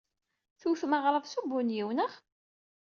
[0.61, 2.13] Tewtem aɣrab s ubunyiw, naɣ?